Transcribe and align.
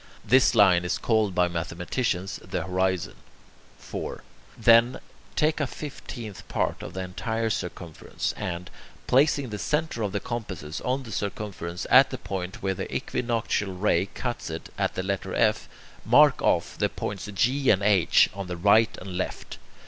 This 0.25 0.55
line 0.55 0.83
is 0.83 0.97
called 0.97 1.35
by 1.35 1.47
mathematicians 1.47 2.37
the 2.43 2.63
horizon. 2.63 3.13
4. 3.77 4.23
Then, 4.57 4.99
take 5.35 5.59
a 5.59 5.67
fifteenth 5.67 6.47
part 6.47 6.81
of 6.81 6.93
the 6.95 7.01
entire 7.01 7.51
circumference, 7.51 8.33
and, 8.33 8.71
placing 9.05 9.49
the 9.51 9.59
centre 9.59 10.01
of 10.01 10.11
the 10.11 10.19
compasses 10.19 10.81
on 10.81 11.03
the 11.03 11.11
circumference 11.11 11.85
at 11.91 12.09
the 12.09 12.17
point 12.17 12.63
where 12.63 12.73
the 12.73 12.91
equinoctial 12.91 13.73
ray 13.75 14.07
cuts 14.07 14.49
it 14.49 14.69
at 14.75 14.95
the 14.95 15.03
letter 15.03 15.35
F, 15.35 15.69
mark 16.03 16.41
off 16.41 16.79
the 16.79 16.89
points 16.89 17.29
G 17.35 17.69
and 17.69 17.83
H 17.83 18.27
on 18.33 18.47
the 18.47 18.57
right 18.57 18.97
and 18.99 19.15
left. 19.15 19.59